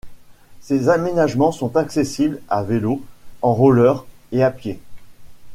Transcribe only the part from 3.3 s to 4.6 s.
en rollers et à